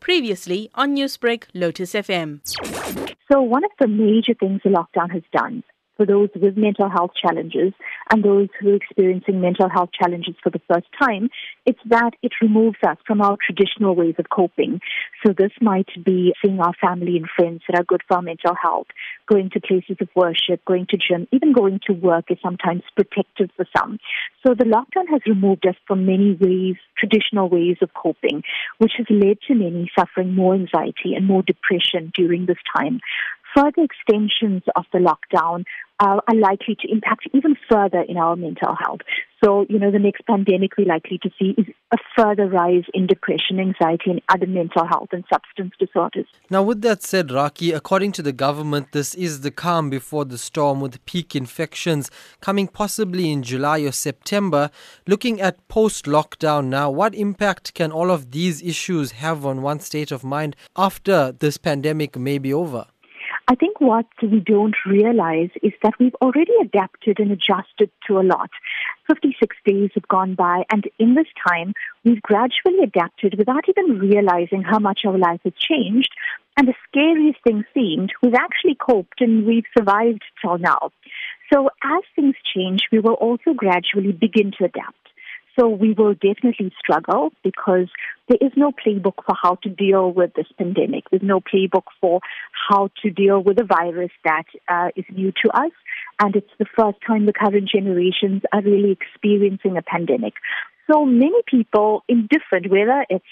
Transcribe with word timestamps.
Previously 0.00 0.70
on 0.74 0.96
Newsbreak, 0.96 1.44
Lotus 1.54 1.92
FM. 1.92 2.40
So, 3.30 3.40
one 3.40 3.64
of 3.64 3.70
the 3.78 3.88
major 3.88 4.34
things 4.34 4.60
the 4.64 4.70
lockdown 4.70 5.10
has 5.12 5.22
done 5.32 5.62
for 5.96 6.06
those 6.06 6.30
with 6.34 6.56
mental 6.56 6.88
health 6.88 7.10
challenges 7.20 7.74
and 8.10 8.24
those 8.24 8.48
who 8.58 8.70
are 8.70 8.76
experiencing 8.76 9.40
mental 9.40 9.68
health 9.68 9.90
challenges 9.92 10.34
for 10.42 10.48
the 10.48 10.60
first 10.66 10.86
time, 10.98 11.28
it's 11.70 11.78
that 11.86 12.14
it 12.20 12.32
removes 12.42 12.78
us 12.84 12.96
from 13.06 13.20
our 13.22 13.36
traditional 13.46 13.94
ways 13.94 14.16
of 14.18 14.28
coping. 14.28 14.80
So 15.24 15.32
this 15.32 15.52
might 15.60 15.88
be 16.04 16.34
seeing 16.42 16.58
our 16.58 16.74
family 16.80 17.16
and 17.16 17.28
friends 17.36 17.62
that 17.68 17.78
are 17.78 17.84
good 17.84 18.02
for 18.08 18.16
our 18.16 18.22
mental 18.22 18.56
health, 18.60 18.88
going 19.28 19.50
to 19.50 19.60
places 19.60 19.96
of 20.00 20.08
worship, 20.16 20.64
going 20.64 20.86
to 20.90 20.96
gym, 20.96 21.28
even 21.30 21.52
going 21.52 21.78
to 21.86 21.92
work 21.92 22.24
is 22.28 22.38
sometimes 22.42 22.82
protective 22.96 23.50
for 23.56 23.66
some. 23.76 24.00
So 24.44 24.54
the 24.54 24.64
lockdown 24.64 25.06
has 25.10 25.20
removed 25.26 25.64
us 25.64 25.76
from 25.86 26.06
many 26.06 26.36
ways, 26.40 26.74
traditional 26.98 27.48
ways 27.48 27.76
of 27.82 27.90
coping, 27.94 28.42
which 28.78 28.94
has 28.96 29.06
led 29.08 29.38
to 29.46 29.54
many 29.54 29.88
suffering 29.96 30.34
more 30.34 30.54
anxiety 30.56 31.14
and 31.14 31.24
more 31.24 31.44
depression 31.44 32.10
during 32.16 32.46
this 32.46 32.58
time 32.76 32.98
further 33.54 33.82
extensions 33.82 34.62
of 34.76 34.84
the 34.92 34.98
lockdown 34.98 35.64
are 35.98 36.22
likely 36.34 36.76
to 36.80 36.90
impact 36.90 37.28
even 37.34 37.56
further 37.70 38.00
in 38.00 38.16
our 38.16 38.36
mental 38.36 38.74
health. 38.74 39.00
So, 39.42 39.64
you 39.70 39.78
know, 39.78 39.90
the 39.90 39.98
next 39.98 40.26
pandemic 40.26 40.76
we're 40.76 40.86
likely 40.86 41.18
to 41.18 41.30
see 41.38 41.54
is 41.56 41.66
a 41.92 41.96
further 42.14 42.46
rise 42.46 42.84
in 42.92 43.06
depression, 43.06 43.58
anxiety, 43.58 44.10
and 44.10 44.20
other 44.28 44.46
mental 44.46 44.86
health 44.86 45.08
and 45.12 45.24
substance 45.32 45.72
disorders. 45.78 46.26
Now, 46.50 46.62
with 46.62 46.82
that 46.82 47.02
said, 47.02 47.28
Rakhi, 47.28 47.74
according 47.74 48.12
to 48.12 48.22
the 48.22 48.32
government, 48.32 48.92
this 48.92 49.14
is 49.14 49.40
the 49.40 49.50
calm 49.50 49.88
before 49.88 50.26
the 50.26 50.36
storm 50.36 50.82
with 50.82 51.02
peak 51.06 51.34
infections 51.34 52.10
coming 52.42 52.68
possibly 52.68 53.30
in 53.30 53.42
July 53.42 53.80
or 53.80 53.92
September. 53.92 54.70
Looking 55.06 55.40
at 55.40 55.66
post 55.68 56.04
lockdown 56.04 56.66
now, 56.66 56.90
what 56.90 57.14
impact 57.14 57.72
can 57.72 57.90
all 57.90 58.10
of 58.10 58.32
these 58.32 58.62
issues 58.62 59.12
have 59.12 59.46
on 59.46 59.62
one's 59.62 59.86
state 59.86 60.12
of 60.12 60.22
mind 60.22 60.54
after 60.76 61.32
this 61.32 61.56
pandemic 61.56 62.18
may 62.18 62.36
be 62.36 62.52
over? 62.52 62.89
I 63.50 63.56
think 63.56 63.80
what 63.80 64.06
we 64.22 64.38
don't 64.38 64.76
realize 64.86 65.50
is 65.60 65.72
that 65.82 65.94
we've 65.98 66.14
already 66.22 66.52
adapted 66.62 67.18
and 67.18 67.32
adjusted 67.32 67.90
to 68.06 68.20
a 68.20 68.22
lot. 68.22 68.48
56 69.08 69.56
days 69.66 69.90
have 69.94 70.06
gone 70.06 70.36
by, 70.36 70.62
and 70.70 70.88
in 71.00 71.16
this 71.16 71.26
time, 71.48 71.74
we've 72.04 72.22
gradually 72.22 72.78
adapted 72.84 73.34
without 73.36 73.64
even 73.68 73.98
realizing 73.98 74.62
how 74.62 74.78
much 74.78 75.00
our 75.04 75.18
life 75.18 75.40
has 75.42 75.52
changed. 75.58 76.12
And 76.56 76.68
the 76.68 76.74
scariest 76.88 77.42
thing 77.42 77.64
seemed, 77.74 78.12
we've 78.22 78.34
actually 78.34 78.76
coped 78.76 79.20
and 79.20 79.44
we've 79.44 79.66
survived 79.76 80.22
till 80.40 80.58
now. 80.58 80.92
So 81.52 81.70
as 81.82 82.04
things 82.14 82.36
change, 82.54 82.82
we 82.92 83.00
will 83.00 83.14
also 83.14 83.52
gradually 83.52 84.12
begin 84.12 84.52
to 84.58 84.66
adapt. 84.66 85.09
So 85.58 85.68
we 85.68 85.92
will 85.92 86.14
definitely 86.14 86.72
struggle 86.78 87.30
because 87.42 87.88
there 88.28 88.38
is 88.40 88.52
no 88.56 88.70
playbook 88.70 89.24
for 89.26 89.34
how 89.40 89.56
to 89.62 89.68
deal 89.68 90.12
with 90.12 90.32
this 90.34 90.46
pandemic. 90.56 91.04
There's 91.10 91.22
no 91.22 91.40
playbook 91.40 91.84
for 92.00 92.20
how 92.68 92.90
to 93.02 93.10
deal 93.10 93.42
with 93.42 93.58
a 93.58 93.64
virus 93.64 94.12
that 94.24 94.44
uh, 94.68 94.88
is 94.96 95.04
new 95.10 95.32
to 95.44 95.50
us. 95.52 95.72
And 96.20 96.36
it's 96.36 96.50
the 96.58 96.66
first 96.76 96.98
time 97.06 97.26
the 97.26 97.32
current 97.32 97.68
generations 97.68 98.42
are 98.52 98.62
really 98.62 98.92
experiencing 98.92 99.76
a 99.76 99.82
pandemic. 99.82 100.34
So 100.90 101.04
many 101.04 101.42
people 101.46 102.04
in 102.08 102.28
different, 102.30 102.70
whether 102.70 103.04
it's 103.08 103.24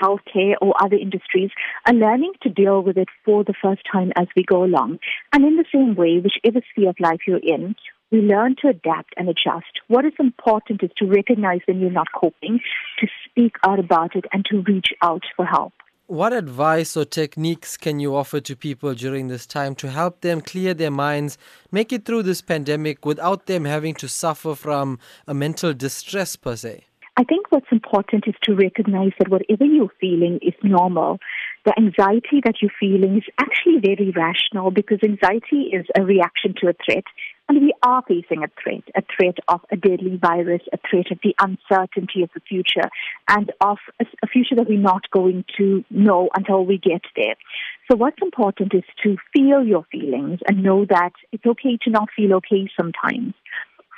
healthcare 0.00 0.54
or 0.60 0.74
other 0.82 0.96
industries 0.96 1.50
are 1.86 1.94
learning 1.94 2.32
to 2.42 2.48
deal 2.48 2.82
with 2.82 2.96
it 2.96 3.08
for 3.24 3.44
the 3.44 3.54
first 3.60 3.82
time 3.90 4.12
as 4.16 4.26
we 4.36 4.42
go 4.42 4.64
along. 4.64 4.98
And 5.32 5.44
in 5.44 5.56
the 5.56 5.64
same 5.72 5.94
way, 5.94 6.18
whichever 6.18 6.64
sphere 6.70 6.90
of 6.90 7.00
life 7.00 7.20
you're 7.26 7.38
in, 7.38 7.74
we 8.10 8.20
learn 8.20 8.56
to 8.60 8.68
adapt 8.68 9.14
and 9.16 9.28
adjust. 9.28 9.80
What 9.88 10.04
is 10.04 10.12
important 10.18 10.82
is 10.82 10.90
to 10.96 11.06
recognize 11.06 11.60
when 11.66 11.80
you're 11.80 11.90
not 11.90 12.08
coping, 12.12 12.60
to 12.98 13.06
speak 13.24 13.56
out 13.64 13.78
about 13.78 14.16
it, 14.16 14.24
and 14.32 14.44
to 14.46 14.62
reach 14.62 14.88
out 15.02 15.22
for 15.36 15.44
help. 15.44 15.72
What 16.06 16.32
advice 16.32 16.96
or 16.96 17.04
techniques 17.04 17.76
can 17.76 18.00
you 18.00 18.16
offer 18.16 18.40
to 18.40 18.56
people 18.56 18.94
during 18.94 19.28
this 19.28 19.46
time 19.46 19.76
to 19.76 19.88
help 19.88 20.22
them 20.22 20.40
clear 20.40 20.74
their 20.74 20.90
minds, 20.90 21.38
make 21.70 21.92
it 21.92 22.04
through 22.04 22.24
this 22.24 22.42
pandemic 22.42 23.06
without 23.06 23.46
them 23.46 23.64
having 23.64 23.94
to 23.94 24.08
suffer 24.08 24.56
from 24.56 24.98
a 25.28 25.34
mental 25.34 25.72
distress 25.72 26.34
per 26.34 26.56
se? 26.56 26.89
I 27.20 27.24
think 27.24 27.52
what's 27.52 27.70
important 27.70 28.24
is 28.26 28.34
to 28.44 28.54
recognize 28.54 29.12
that 29.18 29.28
whatever 29.28 29.66
you're 29.66 29.92
feeling 30.00 30.38
is 30.40 30.54
normal 30.62 31.18
the 31.64 31.74
anxiety 31.76 32.40
that 32.44 32.62
you're 32.62 32.70
feeling 32.80 33.18
is 33.18 33.24
actually 33.38 33.80
very 33.84 34.12
rational 34.16 34.70
because 34.70 34.98
anxiety 35.04 35.70
is 35.72 35.84
a 35.96 36.02
reaction 36.02 36.54
to 36.60 36.68
a 36.68 36.74
threat. 36.84 37.04
And 37.48 37.60
we 37.60 37.74
are 37.82 38.02
facing 38.06 38.44
a 38.44 38.50
threat, 38.62 38.84
a 38.94 39.02
threat 39.16 39.36
of 39.48 39.60
a 39.72 39.76
deadly 39.76 40.16
virus, 40.16 40.62
a 40.72 40.78
threat 40.88 41.10
of 41.10 41.18
the 41.22 41.34
uncertainty 41.40 42.22
of 42.22 42.30
the 42.32 42.40
future, 42.40 42.88
and 43.28 43.52
of 43.60 43.78
a, 44.00 44.26
future 44.28 44.54
that 44.54 44.68
we're 44.68 44.78
not 44.78 45.10
going 45.10 45.44
to 45.58 45.84
know 45.90 46.30
until 46.34 46.64
we 46.64 46.78
get 46.78 47.02
there. 47.16 47.34
So 47.90 47.96
what's 47.96 48.22
important 48.22 48.72
is 48.72 48.84
to 49.02 49.16
feel 49.34 49.64
your 49.64 49.84
feelings 49.90 50.38
and 50.46 50.62
know 50.62 50.86
that 50.88 51.12
it's 51.32 51.44
okay 51.44 51.76
to 51.82 51.90
not 51.90 52.08
feel 52.16 52.34
okay 52.34 52.70
sometimes 52.76 53.34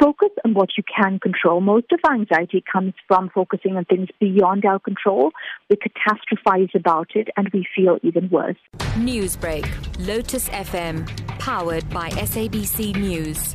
focus 0.00 0.30
on 0.44 0.54
what 0.54 0.70
you 0.76 0.82
can 0.84 1.18
control. 1.18 1.60
Most 1.60 1.92
of 1.92 2.00
our 2.04 2.14
anxiety 2.14 2.62
comes 2.70 2.94
from 3.06 3.30
focusing 3.34 3.76
on 3.76 3.84
things 3.84 4.08
beyond 4.20 4.64
our 4.64 4.78
control. 4.78 5.30
We 5.70 5.76
catastrophize 5.76 6.74
about 6.74 7.10
it 7.14 7.28
and 7.36 7.48
we 7.52 7.66
feel 7.74 7.98
even 8.02 8.28
worse. 8.30 8.56
Newsbreak, 8.96 9.66
Lotus 10.06 10.48
FM, 10.48 11.06
powered 11.38 11.88
by 11.90 12.10
SABC 12.10 12.96
News. 12.96 13.54